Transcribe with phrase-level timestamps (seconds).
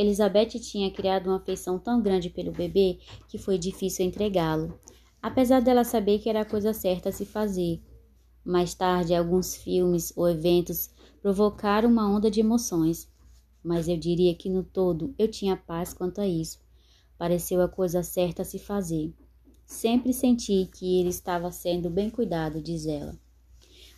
[0.00, 4.80] Elizabeth tinha criado uma afeição tão grande pelo bebê que foi difícil entregá-lo,
[5.20, 7.82] apesar dela saber que era a coisa certa a se fazer.
[8.42, 10.88] Mais tarde, alguns filmes ou eventos
[11.20, 13.12] provocaram uma onda de emoções,
[13.62, 16.58] mas eu diria que no todo eu tinha paz quanto a isso.
[17.18, 19.12] Pareceu a coisa certa a se fazer.
[19.66, 23.14] Sempre senti que ele estava sendo bem cuidado, diz ela.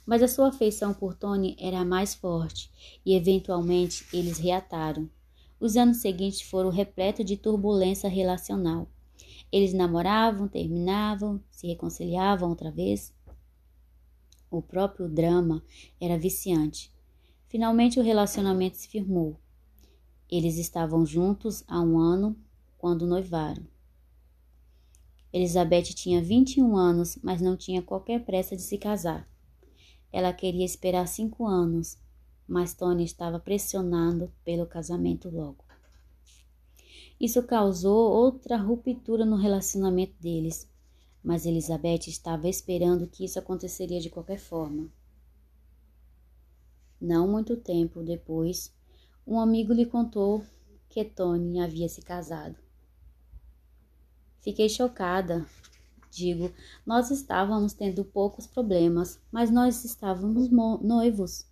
[0.05, 2.69] Mas a sua afeição por Tony era mais forte
[3.07, 5.09] e eventualmente eles reataram.
[5.63, 8.91] Os anos seguintes foram repletos de turbulência relacional.
[9.53, 13.15] Eles namoravam, terminavam, se reconciliavam outra vez.
[14.51, 15.63] O próprio drama
[16.01, 16.93] era viciante.
[17.47, 19.39] Finalmente o relacionamento se firmou.
[20.29, 22.37] Eles estavam juntos há um ano
[22.77, 23.65] quando noivaram.
[25.33, 29.31] Elizabeth tinha 21 anos, mas não tinha qualquer pressa de se casar.
[30.11, 31.99] Ela queria esperar cinco anos,
[32.47, 35.65] mas Tony estava pressionando pelo casamento logo.
[37.21, 40.69] Isso causou outra ruptura no relacionamento deles,
[41.23, 44.91] mas Elizabeth estava esperando que isso aconteceria de qualquer forma.
[47.01, 48.73] Não muito tempo depois,
[49.27, 50.45] um amigo lhe contou
[50.89, 52.57] que Tony havia se casado.
[54.41, 55.47] Fiquei chocada.
[56.11, 56.53] Digo,
[56.85, 61.47] nós estávamos tendo poucos problemas, mas nós estávamos noivos.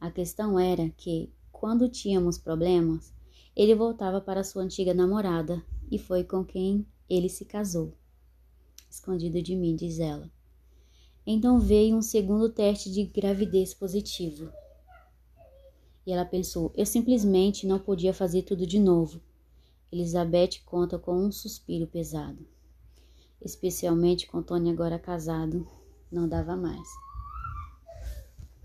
[0.00, 3.12] A questão era que, quando tínhamos problemas,
[3.54, 7.92] ele voltava para sua antiga namorada e foi com quem ele se casou.
[8.88, 10.30] Escondido de mim, diz ela.
[11.26, 14.50] Então veio um segundo teste de gravidez positivo.
[16.06, 19.20] E ela pensou: eu simplesmente não podia fazer tudo de novo.
[19.92, 22.46] Elizabeth conta com um suspiro pesado.
[23.40, 25.68] Especialmente com Tony agora casado,
[26.10, 26.88] não dava mais.